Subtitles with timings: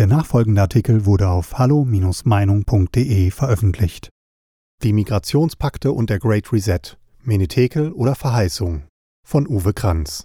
[0.00, 4.08] Der nachfolgende Artikel wurde auf hallo-meinung.de veröffentlicht.
[4.82, 6.96] Die Migrationspakte und der Great Reset.
[7.22, 8.84] Menetekel oder Verheißung
[9.28, 10.24] von Uwe Kranz.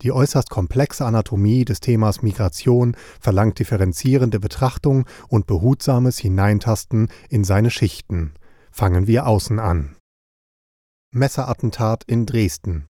[0.00, 7.70] Die äußerst komplexe Anatomie des Themas Migration verlangt differenzierende Betrachtung und behutsames Hineintasten in seine
[7.70, 8.32] Schichten.
[8.72, 9.96] Fangen wir außen an.
[11.12, 12.86] Messerattentat in Dresden.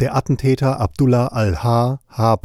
[0.00, 1.98] Der Attentäter Abdullah al-H.
[2.08, 2.38] H.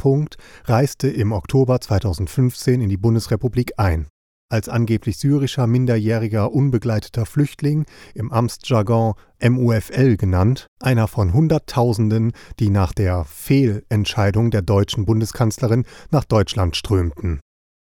[0.66, 4.08] reiste im Oktober 2015 in die Bundesrepublik ein.
[4.50, 12.92] Als angeblich syrischer minderjähriger unbegleiteter Flüchtling, im Amtsjargon MUFL genannt, einer von Hunderttausenden, die nach
[12.92, 17.40] der Fehlentscheidung der deutschen Bundeskanzlerin nach Deutschland strömten.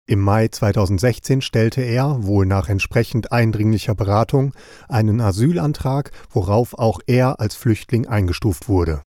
[0.08, 4.54] Im Mai 2016 stellte er, wohl nach entsprechend eindringlicher Beratung,
[4.88, 9.02] einen Asylantrag, worauf auch er als Flüchtling eingestuft wurde.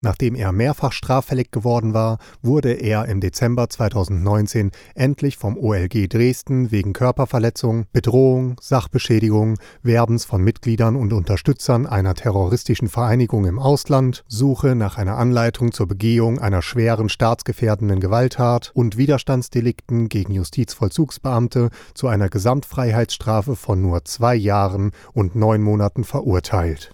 [0.00, 6.70] Nachdem er mehrfach straffällig geworden war, wurde er im Dezember 2019 endlich vom OLG Dresden
[6.70, 14.76] wegen Körperverletzung, Bedrohung, Sachbeschädigung, Werbens von Mitgliedern und Unterstützern einer terroristischen Vereinigung im Ausland, Suche
[14.76, 22.28] nach einer Anleitung zur Begehung einer schweren staatsgefährdenden Gewalttat und Widerstandsdelikten gegen Justizvollzugsbeamte zu einer
[22.28, 26.92] Gesamtfreiheitsstrafe von nur zwei Jahren und neun Monaten verurteilt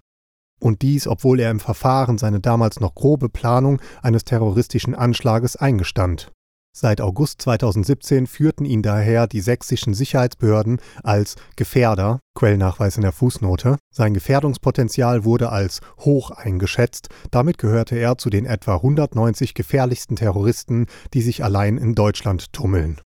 [0.64, 6.32] und dies, obwohl er im Verfahren seine damals noch grobe Planung eines terroristischen Anschlages eingestand.
[6.76, 13.76] Seit August 2017 führten ihn daher die sächsischen Sicherheitsbehörden als Gefährder, Quellnachweis in der Fußnote.
[13.94, 20.86] Sein Gefährdungspotenzial wurde als hoch eingeschätzt, damit gehörte er zu den etwa 190 gefährlichsten Terroristen,
[21.12, 23.00] die sich allein in Deutschland tummeln.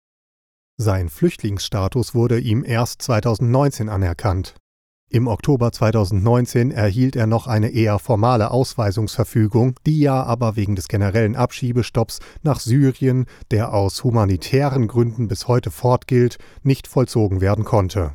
[0.79, 4.55] Sein Flüchtlingsstatus wurde ihm erst 2019 anerkannt.
[5.11, 10.87] Im Oktober 2019 erhielt er noch eine eher formale Ausweisungsverfügung, die ja aber wegen des
[10.87, 18.13] generellen Abschiebestopps nach Syrien, der aus humanitären Gründen bis heute fortgilt, nicht vollzogen werden konnte.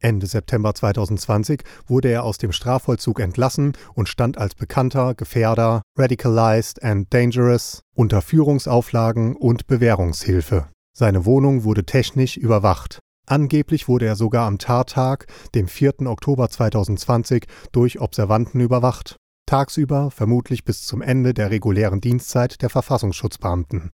[0.00, 6.84] Ende September 2020 wurde er aus dem Strafvollzug entlassen und stand als bekannter Gefährder, radicalized
[6.84, 10.68] and dangerous, unter Führungsauflagen und Bewährungshilfe.
[10.92, 13.00] Seine Wohnung wurde technisch überwacht.
[13.28, 16.06] Angeblich wurde er sogar am Tattag, dem 4.
[16.06, 19.16] Oktober 2020, durch Observanten überwacht.
[19.44, 23.90] Tagsüber vermutlich bis zum Ende der regulären Dienstzeit der Verfassungsschutzbeamten.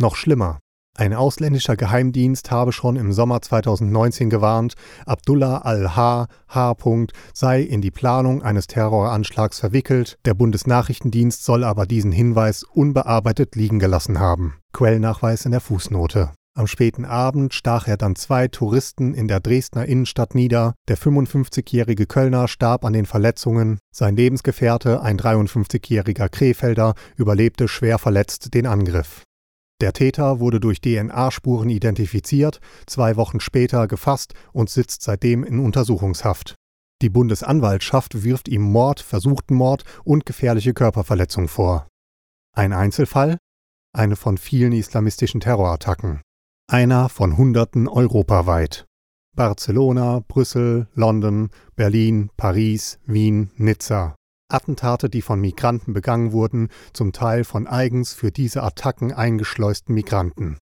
[0.00, 0.60] Noch schlimmer.
[0.96, 6.28] Ein ausländischer Geheimdienst habe schon im Sommer 2019 gewarnt, Abdullah al-H.
[6.48, 6.74] H.
[7.34, 13.80] sei in die Planung eines Terroranschlags verwickelt, der Bundesnachrichtendienst soll aber diesen Hinweis unbearbeitet liegen
[13.80, 14.54] gelassen haben.
[14.72, 16.30] Quellnachweis in der Fußnote.
[16.56, 20.74] Am späten Abend stach er dann zwei Touristen in der Dresdner Innenstadt nieder.
[20.88, 23.78] Der 55-jährige Kölner starb an den Verletzungen.
[23.94, 29.22] Sein Lebensgefährte, ein 53-jähriger Krefelder, überlebte schwer verletzt den Angriff.
[29.82, 36.54] Der Täter wurde durch DNA-Spuren identifiziert, zwei Wochen später gefasst und sitzt seitdem in Untersuchungshaft.
[37.02, 41.86] Die Bundesanwaltschaft wirft ihm Mord, versuchten Mord und gefährliche Körperverletzung vor.
[42.54, 43.36] Ein Einzelfall?
[43.92, 46.22] Eine von vielen islamistischen Terrorattacken
[46.68, 48.86] einer von Hunderten europaweit.
[49.36, 54.16] Barcelona, Brüssel, London, Berlin, Paris, Wien, Nizza.
[54.48, 60.58] Attentate, die von Migranten begangen wurden, zum Teil von eigens für diese Attacken eingeschleusten Migranten.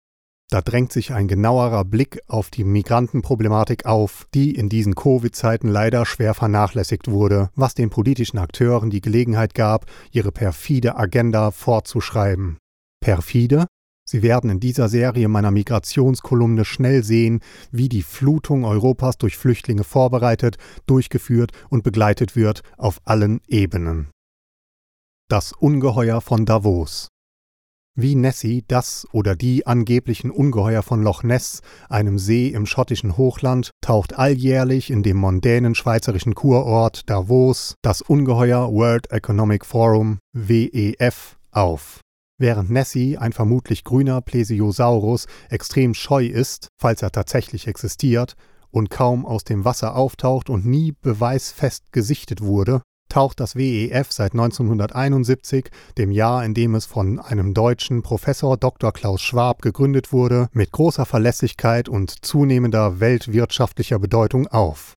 [0.49, 6.05] Da drängt sich ein genauerer Blick auf die Migrantenproblematik auf, die in diesen Covid-Zeiten leider
[6.05, 12.57] schwer vernachlässigt wurde, was den politischen Akteuren die Gelegenheit gab, ihre perfide Agenda fortzuschreiben.
[12.99, 13.67] Perfide,
[14.11, 19.83] Sie werden in dieser Serie meiner Migrationskolumne schnell sehen, wie die Flutung Europas durch Flüchtlinge
[19.83, 24.09] vorbereitet, durchgeführt und begleitet wird auf allen Ebenen.
[25.29, 27.09] Das Ungeheuer von Davos.
[27.95, 33.69] Wie Nessie, das oder die angeblichen Ungeheuer von Loch Ness, einem See im schottischen Hochland,
[33.79, 41.99] taucht alljährlich in dem mondänen schweizerischen Kurort Davos, das Ungeheuer World Economic Forum WEF, auf.
[42.39, 48.35] Während Nessie, ein vermutlich grüner Plesiosaurus, extrem scheu ist, falls er tatsächlich existiert,
[48.71, 54.31] und kaum aus dem Wasser auftaucht und nie beweisfest gesichtet wurde, taucht das WEF seit
[54.33, 58.93] 1971, dem Jahr, in dem es von einem deutschen Professor Dr.
[58.93, 64.93] Klaus Schwab gegründet wurde, mit großer Verlässlichkeit und zunehmender weltwirtschaftlicher Bedeutung auf.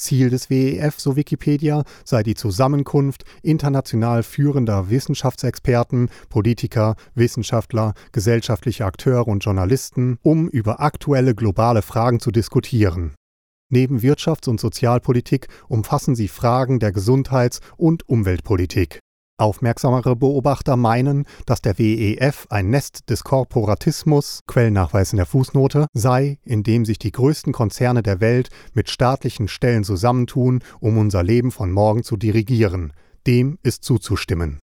[0.00, 9.28] Ziel des WEF, so Wikipedia, sei die Zusammenkunft international führender Wissenschaftsexperten, Politiker, Wissenschaftler, gesellschaftliche Akteure
[9.28, 13.14] und Journalisten, um über aktuelle globale Fragen zu diskutieren.
[13.68, 18.98] Neben Wirtschafts- und Sozialpolitik umfassen sie Fragen der Gesundheits- und Umweltpolitik.
[19.40, 26.38] Aufmerksamere Beobachter meinen, dass der WEF ein Nest des Korporatismus, Quellnachweis in der Fußnote, sei,
[26.44, 31.50] in dem sich die größten Konzerne der Welt mit staatlichen Stellen zusammentun, um unser Leben
[31.50, 32.92] von morgen zu dirigieren.
[33.26, 34.58] Dem ist zuzustimmen.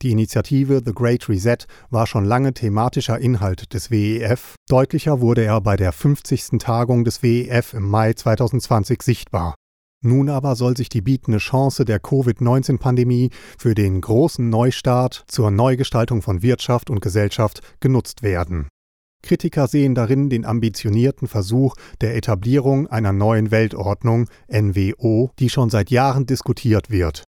[0.00, 5.60] Die Initiative The Great Reset war schon lange thematischer Inhalt des WEF, deutlicher wurde er
[5.60, 6.58] bei der 50.
[6.60, 9.56] Tagung des WEF im Mai 2020 sichtbar.
[10.00, 16.22] Nun aber soll sich die bietende Chance der Covid-19-Pandemie für den großen Neustart zur Neugestaltung
[16.22, 18.68] von Wirtschaft und Gesellschaft genutzt werden.
[19.22, 25.90] Kritiker sehen darin den ambitionierten Versuch der Etablierung einer neuen Weltordnung NWO, die schon seit
[25.90, 27.24] Jahren diskutiert wird.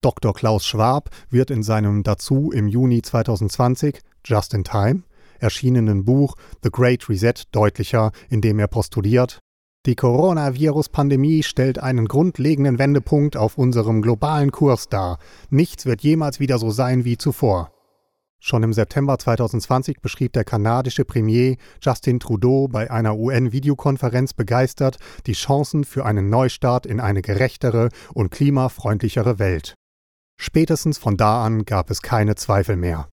[0.00, 0.32] Dr.
[0.34, 5.02] Klaus Schwab wird in seinem dazu im Juni 2020 Just in Time
[5.40, 9.40] erschienenen Buch The Great Reset deutlicher, indem er postuliert,
[9.86, 15.18] die Coronavirus-Pandemie stellt einen grundlegenden Wendepunkt auf unserem globalen Kurs dar.
[15.50, 17.70] Nichts wird jemals wieder so sein wie zuvor.
[18.40, 25.32] Schon im September 2020 beschrieb der kanadische Premier Justin Trudeau bei einer UN-Videokonferenz begeistert die
[25.32, 29.74] Chancen für einen Neustart in eine gerechtere und klimafreundlichere Welt.
[30.38, 33.08] Spätestens von da an gab es keine Zweifel mehr.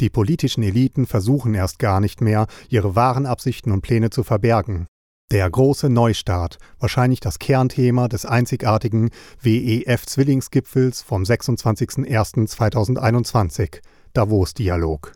[0.00, 4.86] Die politischen Eliten versuchen erst gar nicht mehr, ihre wahren Absichten und Pläne zu verbergen.
[5.32, 9.08] Der große Neustart, wahrscheinlich das Kernthema des einzigartigen
[9.40, 13.80] WEF-Zwillingsgipfels vom 26.01.2021,
[14.12, 15.14] Davos-Dialog.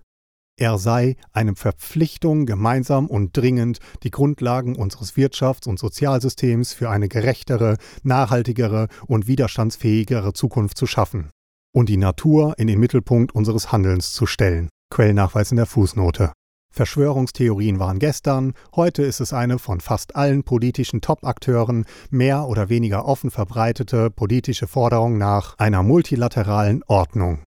[0.59, 7.09] Er sei eine Verpflichtung, gemeinsam und dringend die Grundlagen unseres Wirtschafts- und Sozialsystems für eine
[7.09, 11.29] gerechtere, nachhaltigere und widerstandsfähigere Zukunft zu schaffen
[11.75, 14.71] und die Natur in den Mittelpunkt unseres Handelns zu stellen.
[14.91, 16.33] Quellnachweis in der Fußnote.
[16.77, 23.07] Verschwörungstheorien waren gestern, heute ist es eine von fast allen politischen Top-Akteuren mehr oder weniger
[23.07, 27.43] offen verbreitete politische Forderung nach einer multilateralen Ordnung.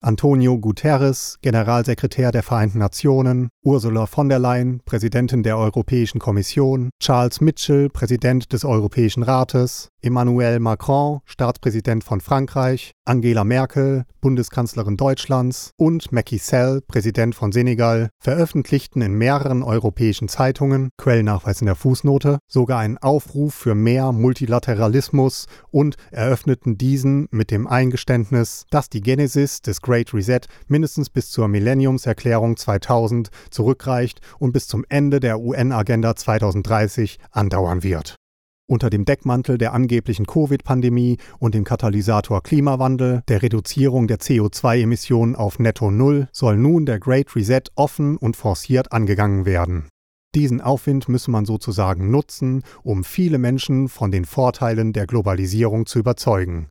[0.00, 7.40] Antonio Guterres, Generalsekretär der Vereinten Nationen, Ursula von der Leyen, Präsidentin der Europäischen Kommission, Charles
[7.40, 16.12] Mitchell, Präsident des Europäischen Rates, Emmanuel Macron, Staatspräsident von Frankreich, Angela Merkel, Bundeskanzlerin Deutschlands und
[16.12, 22.80] Macky Sall, Präsident von Senegal, veröffentlichten in mehreren europäischen Zeitungen, Quellnachweis in der Fußnote, sogar
[22.80, 29.80] einen Aufruf für mehr Multilateralismus und eröffneten diesen mit dem Eingeständnis, dass die Genesis des
[29.80, 37.18] Great Reset mindestens bis zur Millenniumserklärung 2000 zurückreicht und bis zum Ende der UN-Agenda 2030
[37.30, 38.16] andauern wird.
[38.70, 45.58] Unter dem Deckmantel der angeblichen Covid-Pandemie und dem Katalysator Klimawandel, der Reduzierung der CO2-Emissionen auf
[45.58, 49.88] Netto Null, soll nun der Great Reset offen und forciert angegangen werden.
[50.34, 55.98] Diesen Aufwind müsse man sozusagen nutzen, um viele Menschen von den Vorteilen der Globalisierung zu
[55.98, 56.68] überzeugen.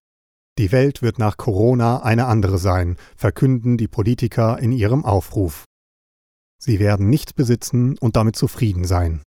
[0.60, 5.66] Die Welt wird nach Corona eine andere sein, verkünden die Politiker in ihrem Aufruf.
[6.60, 9.24] Sie werden nichts besitzen und damit zufrieden sein.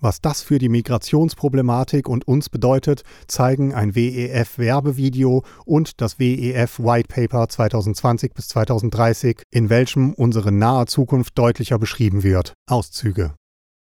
[0.00, 7.08] Was das für die Migrationsproblematik und uns bedeutet, zeigen ein WEF-Werbevideo und das WEF White
[7.08, 12.54] Paper 2020 bis 2030, in welchem unsere nahe Zukunft deutlicher beschrieben wird.
[12.68, 13.34] Auszüge.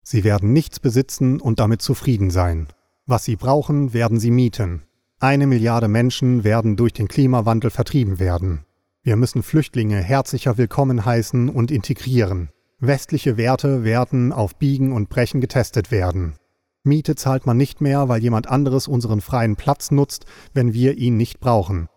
[0.02, 2.68] Sie werden nichts besitzen und damit zufrieden sein.
[3.04, 4.84] Was sie brauchen, werden sie mieten.
[5.20, 8.64] Eine Milliarde Menschen werden durch den Klimawandel vertrieben werden.
[9.02, 12.48] Wir müssen Flüchtlinge herzlicher willkommen heißen und integrieren.
[12.80, 16.36] Westliche Werte werden auf Biegen und Brechen getestet werden.
[16.84, 21.16] Miete zahlt man nicht mehr, weil jemand anderes unseren freien Platz nutzt, wenn wir ihn
[21.16, 21.88] nicht brauchen.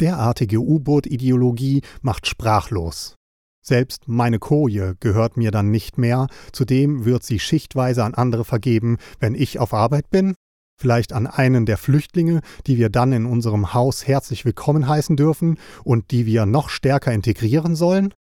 [0.00, 3.16] Derartige U-Boot-Ideologie macht sprachlos.
[3.60, 8.96] Selbst meine Koje gehört mir dann nicht mehr, zudem wird sie schichtweise an andere vergeben,
[9.20, 10.34] wenn ich auf Arbeit bin?
[10.78, 15.58] Vielleicht an einen der Flüchtlinge, die wir dann in unserem Haus herzlich willkommen heißen dürfen
[15.84, 18.14] und die wir noch stärker integrieren sollen?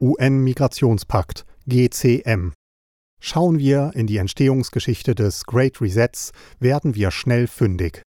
[0.00, 2.52] UN-Migrationspakt GCM.
[3.20, 8.02] Schauen wir in die Entstehungsgeschichte des Great Resets, werden wir schnell fündig.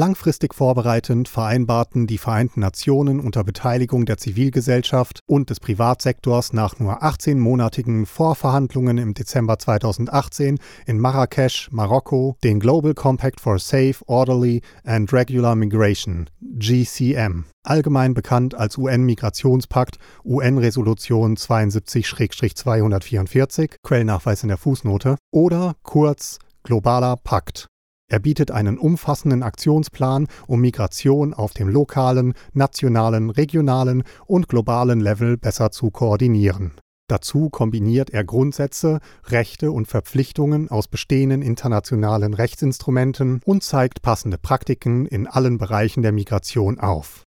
[0.00, 7.02] Langfristig vorbereitend vereinbarten die Vereinten Nationen unter Beteiligung der Zivilgesellschaft und des Privatsektors nach nur
[7.02, 15.12] 18-monatigen Vorverhandlungen im Dezember 2018 in Marrakesch, Marokko, den Global Compact for Safe, Orderly and
[15.12, 26.38] Regular Migration, GCM, allgemein bekannt als UN-Migrationspakt, UN-Resolution 72-244, Quellnachweis in der Fußnote, oder kurz
[26.62, 27.66] Globaler Pakt.
[28.10, 35.36] Er bietet einen umfassenden Aktionsplan, um Migration auf dem lokalen, nationalen, regionalen und globalen Level
[35.36, 36.72] besser zu koordinieren.
[37.06, 45.06] Dazu kombiniert er Grundsätze, Rechte und Verpflichtungen aus bestehenden internationalen Rechtsinstrumenten und zeigt passende Praktiken
[45.06, 47.22] in allen Bereichen der Migration auf.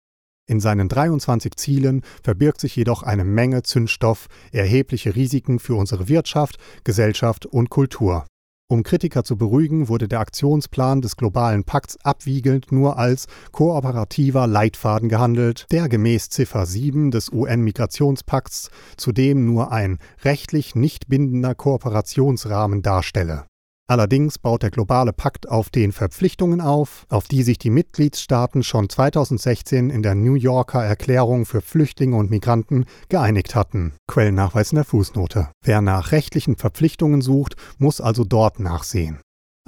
[0.48, 6.58] In seinen 23 Zielen verbirgt sich jedoch eine Menge Zündstoff, erhebliche Risiken für unsere Wirtschaft,
[6.84, 8.26] Gesellschaft und Kultur.
[8.72, 15.10] Um Kritiker zu beruhigen, wurde der Aktionsplan des globalen Pakts abwiegelnd nur als kooperativer Leitfaden
[15.10, 23.51] gehandelt, der gemäß Ziffer 7 des UN-Migrationspakts zudem nur ein rechtlich nicht bindender Kooperationsrahmen darstelle.
[23.92, 28.88] Allerdings baut der globale Pakt auf den Verpflichtungen auf, auf die sich die Mitgliedstaaten schon
[28.88, 33.92] 2016 in der New Yorker Erklärung für Flüchtlinge und Migranten geeinigt hatten.
[34.08, 35.50] Quellennachweis in der Fußnote.
[35.66, 39.20] Wer nach rechtlichen Verpflichtungen sucht, muss also dort nachsehen.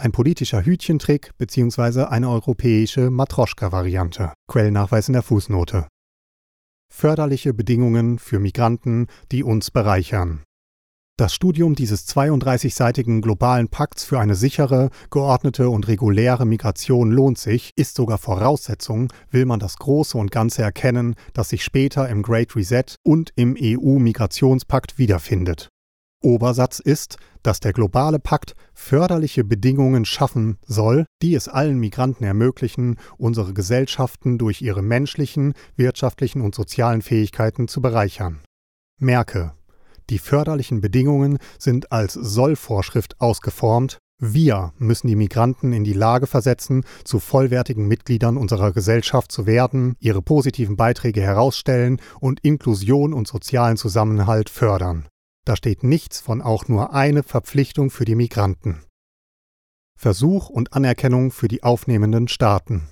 [0.01, 2.03] Ein politischer Hütchentrick bzw.
[2.03, 4.31] eine europäische Matroschka-Variante.
[4.49, 5.89] Quellennachweis in der Fußnote.
[6.89, 10.43] Förderliche Bedingungen für Migranten, die uns bereichern.
[11.15, 17.69] Das Studium dieses 32-seitigen globalen Pakts für eine sichere, geordnete und reguläre Migration lohnt sich,
[17.75, 22.55] ist sogar Voraussetzung, will man das Große und Ganze erkennen, das sich später im Great
[22.55, 25.69] Reset und im EU-Migrationspakt wiederfindet.
[26.23, 32.97] Obersatz ist, dass der globale Pakt förderliche Bedingungen schaffen soll, die es allen Migranten ermöglichen,
[33.19, 38.39] unsere Gesellschaften durch ihre menschlichen, wirtschaftlichen und sozialen Fähigkeiten zu bereichern.
[38.99, 39.53] Merke,
[40.09, 43.97] die förderlichen Bedingungen sind als Sollvorschrift ausgeformt.
[44.19, 49.95] Wir müssen die Migranten in die Lage versetzen, zu vollwertigen Mitgliedern unserer Gesellschaft zu werden,
[49.99, 55.07] ihre positiven Beiträge herausstellen und Inklusion und sozialen Zusammenhalt fördern.
[55.45, 58.83] Da steht nichts von auch nur eine Verpflichtung für die Migranten.
[59.97, 62.89] Versuch und Anerkennung für die aufnehmenden Staaten.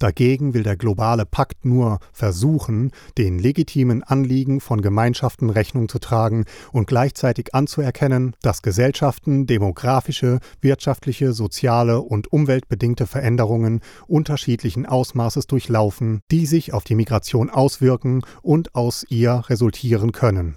[0.00, 6.46] Dagegen will der globale Pakt nur versuchen, den legitimen Anliegen von Gemeinschaften Rechnung zu tragen
[6.72, 16.46] und gleichzeitig anzuerkennen, dass Gesellschaften demografische, wirtschaftliche, soziale und umweltbedingte Veränderungen unterschiedlichen Ausmaßes durchlaufen, die
[16.46, 20.56] sich auf die Migration auswirken und aus ihr resultieren können.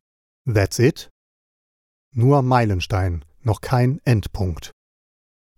[0.51, 1.10] That's it?
[2.15, 4.72] Nur Meilenstein, noch kein Endpunkt.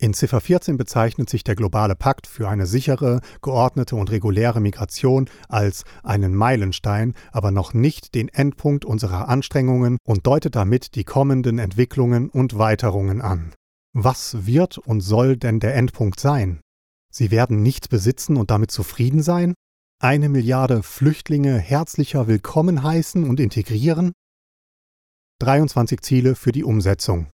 [0.01, 5.29] In Ziffer 14 bezeichnet sich der globale Pakt für eine sichere, geordnete und reguläre Migration
[5.49, 11.59] als einen Meilenstein, aber noch nicht den Endpunkt unserer Anstrengungen und deutet damit die kommenden
[11.59, 13.53] Entwicklungen und Weiterungen an.
[13.91, 16.61] Was wird und soll denn der Endpunkt sein?
[17.11, 19.53] Sie werden nichts besitzen und damit zufrieden sein?
[20.01, 24.13] Eine Milliarde Flüchtlinge herzlicher willkommen heißen und integrieren?
[25.39, 27.31] 23 Ziele für die Umsetzung.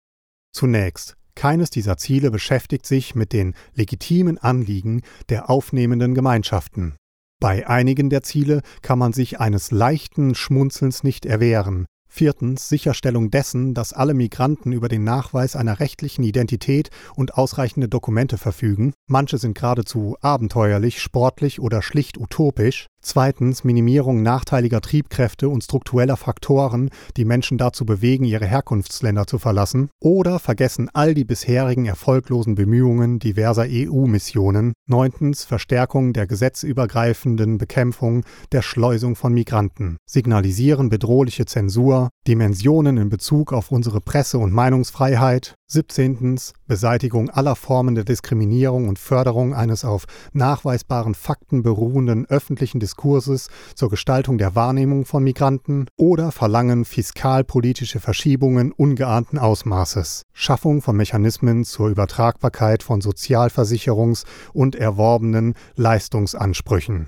[0.51, 6.97] Zunächst keines dieser Ziele beschäftigt sich mit den legitimen Anliegen der aufnehmenden Gemeinschaften.
[7.39, 13.73] Bei einigen der Ziele kann man sich eines leichten Schmunzelns nicht erwehren, Viertens Sicherstellung dessen,
[13.73, 18.93] dass alle Migranten über den Nachweis einer rechtlichen Identität und ausreichende Dokumente verfügen.
[19.07, 22.87] Manche sind geradezu abenteuerlich, sportlich oder schlicht utopisch.
[23.01, 29.89] Zweitens Minimierung nachteiliger Triebkräfte und struktureller Faktoren, die Menschen dazu bewegen, ihre Herkunftsländer zu verlassen.
[30.01, 34.73] Oder vergessen all die bisherigen erfolglosen Bemühungen diverser EU-Missionen.
[34.87, 39.97] Neuntens Verstärkung der gesetzübergreifenden Bekämpfung der Schleusung von Migranten.
[40.05, 46.39] Signalisieren bedrohliche Zensur, Dimensionen in Bezug auf unsere Presse- und Meinungsfreiheit, 17.
[46.67, 53.89] Beseitigung aller Formen der Diskriminierung und Förderung eines auf nachweisbaren Fakten beruhenden öffentlichen Diskurses zur
[53.89, 61.89] Gestaltung der Wahrnehmung von Migranten oder Verlangen fiskalpolitische Verschiebungen ungeahnten Ausmaßes, Schaffung von Mechanismen zur
[61.89, 67.07] Übertragbarkeit von Sozialversicherungs- und erworbenen Leistungsansprüchen.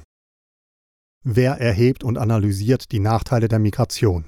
[1.24, 4.25] Wer erhebt und analysiert die Nachteile der Migration?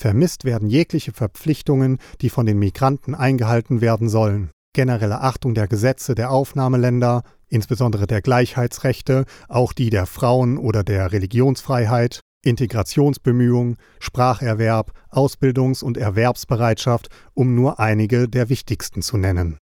[0.00, 4.50] Vermisst werden jegliche Verpflichtungen, die von den Migranten eingehalten werden sollen.
[4.72, 11.12] Generelle Achtung der Gesetze der Aufnahmeländer, insbesondere der Gleichheitsrechte, auch die der Frauen oder der
[11.12, 19.58] Religionsfreiheit, Integrationsbemühungen, Spracherwerb, Ausbildungs- und Erwerbsbereitschaft, um nur einige der wichtigsten zu nennen.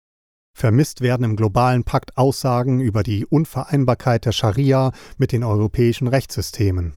[0.56, 6.94] Vermisst werden im globalen Pakt Aussagen über die Unvereinbarkeit der Scharia mit den europäischen Rechtssystemen.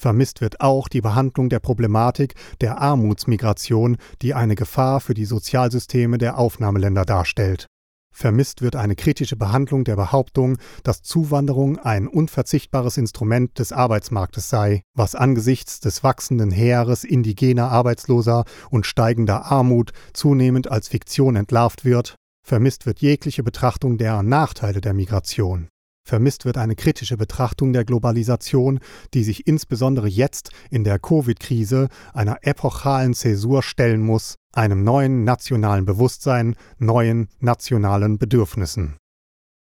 [0.00, 6.16] Vermisst wird auch die Behandlung der Problematik der Armutsmigration, die eine Gefahr für die Sozialsysteme
[6.16, 7.66] der Aufnahmeländer darstellt.
[8.10, 14.80] Vermisst wird eine kritische Behandlung der Behauptung, dass Zuwanderung ein unverzichtbares Instrument des Arbeitsmarktes sei,
[14.96, 22.14] was angesichts des wachsenden Heeres indigener Arbeitsloser und steigender Armut zunehmend als Fiktion entlarvt wird.
[22.42, 25.68] Vermisst wird jegliche Betrachtung der Nachteile der Migration.
[26.10, 28.80] Vermisst wird eine kritische Betrachtung der Globalisation,
[29.14, 35.84] die sich insbesondere jetzt in der Covid-Krise einer epochalen Zäsur stellen muss, einem neuen nationalen
[35.84, 38.96] Bewusstsein, neuen nationalen Bedürfnissen.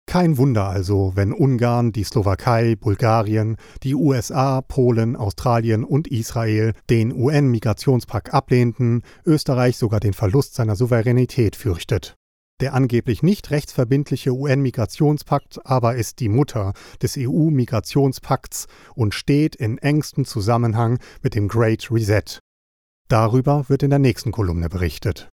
[0.07, 7.13] Kein Wunder also, wenn Ungarn, die Slowakei, Bulgarien, die USA, Polen, Australien und Israel den
[7.13, 12.18] UN-Migrationspakt ablehnten, Österreich sogar den Verlust seiner Souveränität fürchtet.
[12.61, 20.25] Der angeblich nicht rechtsverbindliche UN-Migrationspakt aber ist die Mutter des EU-Migrationspakts und steht in engstem
[20.25, 22.41] Zusammenhang mit dem Great Reset.
[23.09, 25.31] Darüber wird in der nächsten Kolumne berichtet.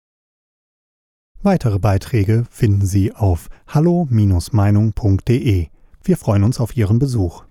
[1.41, 5.67] Weitere Beiträge finden Sie auf hallo-meinung.de.
[6.03, 7.45] Wir freuen uns auf Ihren Besuch.